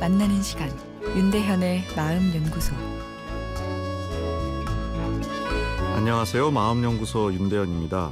[0.00, 0.68] 만나는 시간
[1.02, 2.74] 윤대현의 마음 연구소
[5.94, 6.50] 안녕하세요.
[6.50, 8.10] 마음 연구소 윤대현입니다.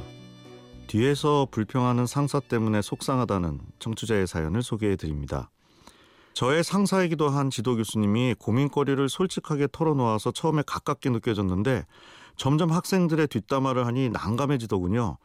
[0.87, 5.49] 뒤에서 불평하는 상사 때문에 속상하다는 청취자의 사연을 소개해 드립니다.
[6.33, 11.85] 저의 상사이기도 한 지도 교수님이 고민거리를 솔직하게 털어놓아서 처음에 가깝게 느껴졌는데
[12.37, 15.17] 점점 학생들의 뒷담화를 하니 난감해지더군요.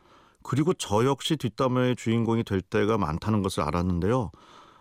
[0.42, 4.32] 그리고 저 역시 뒷담화의 주인공이 될 때가 많다는 것을 알았는데요.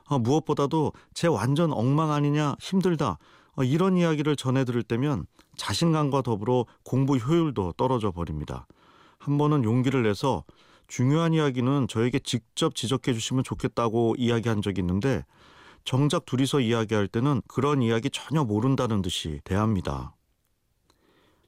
[0.09, 3.19] 아, 무엇보다도 제 완전 엉망 아니냐 힘들다
[3.55, 8.65] 아, 이런 이야기를 전해 들을 때면 자신감과 더불어 공부 효율도 떨어져 버립니다.
[9.19, 10.43] 한 번은 용기를 내서
[10.87, 15.23] 중요한 이야기는 저에게 직접 지적해 주시면 좋겠다고 이야기한 적이 있는데
[15.85, 20.15] 정작 둘이서 이야기할 때는 그런 이야기 전혀 모른다는 듯이 대합니다.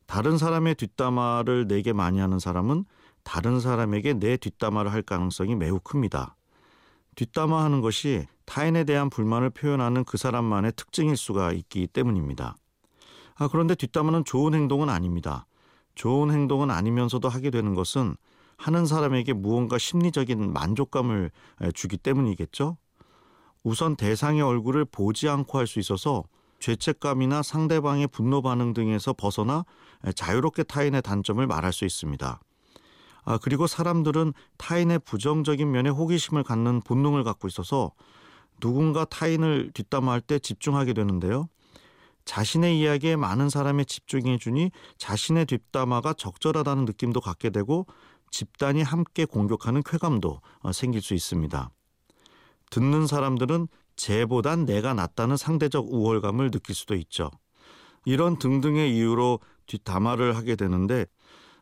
[0.06, 2.86] 다른 사람의 뒷담화를 내게 많이 하는 사람은
[3.24, 6.36] 다른 사람에게 내 뒷담화를 할 가능성이 매우 큽니다.
[7.22, 12.56] 뒷담화하는 것이 타인에 대한 불만을 표현하는 그 사람만의 특징일 수가 있기 때문입니다.
[13.36, 15.46] 아, 그런데 뒷담화는 좋은 행동은 아닙니다.
[15.94, 18.16] 좋은 행동은 아니면서도 하게 되는 것은
[18.58, 21.30] 하는 사람에게 무언가 심리적인 만족감을
[21.76, 22.78] 주기 때문이겠죠?
[23.64, 26.24] 우선 대상의 얼굴을 보지 않고 할 수 있어서
[26.60, 29.64] 죄책감이나 상대방의 분노 반응 등에서 벗어나
[30.16, 32.40] 자유롭게 타인의 단점을 말할 수 있습니다.
[33.24, 37.92] 아, 그리고 사람들은 타인의 부정적인 면에 호기심을 갖는 본능을 갖고 있어서
[38.60, 41.48] 누군가 타인을 뒷담화할 때 집중하게 되는데요.
[42.26, 47.88] 자신의 이야기에 많은 사람이 집중해 주니 자신의 뒷담화가 적절하다는 느낌도 갖게 되고
[48.30, 51.72] 집단이 함께 공격하는 쾌감도 어, 생길 수 있습니다.
[52.70, 57.30] 듣는 사람들은 쟤보단 내가 낫다는 상대적 우월감을 느낄 수도 있죠.
[58.06, 61.06] 이런 등등의 이유로 뒷담화를 하게 되는데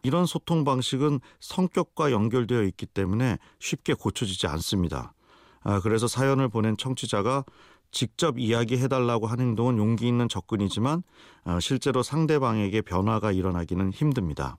[0.04, 5.14] 이런 소통 방식은 성격과 연결되어 있기 때문에 쉽게 고쳐지지 않습니다.
[5.62, 7.44] 아, 그래서 사연을 보낸 청취자가
[7.92, 11.04] 직접 이야기해달라고 하는 행동은 용기 있는 접근이지만
[11.44, 14.58] 아, 실제로 상대방에게 변화가 일어나기는 힘듭니다.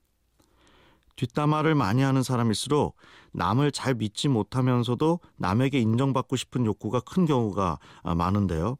[1.16, 2.96] 뒷담화를 많이 하는 사람일수록
[3.32, 8.76] 남을 잘 믿지 못하면서도 남에게 인정받고 싶은 욕구가 큰 경우가 아, 많은데요.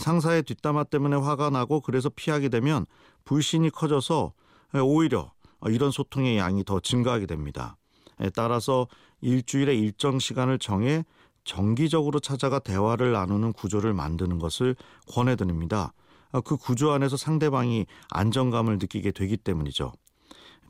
[0.00, 2.86] 상사의 뒷담화 때문에 화가 나고 그래서 피하게 되면
[3.24, 4.32] 불신이 커져서
[4.82, 5.33] 오히려 어,
[5.70, 7.76] 이런 소통의 양이 더 증가하게 됩니다.
[8.34, 8.86] 따라서
[9.20, 11.04] 일주일에 일정 시간을 정해
[11.44, 14.76] 정기적으로 찾아가 대화를 나누는 구조를 만드는 것을
[15.12, 15.92] 권해드립니다.
[16.32, 19.92] 어, 그 구조 안에서 상대방이 안정감을 느끼게 되기 때문이죠.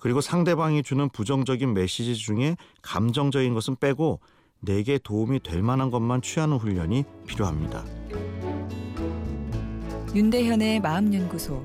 [0.00, 4.21] 그리고 상대방이 주는 부정적인 메시지 중에 감정적인 것은 빼고
[4.60, 7.84] 내게 도움이 될 만한 것만 취하는 훈련이 필요합니다.
[10.15, 11.65] 윤대현의 마음연구소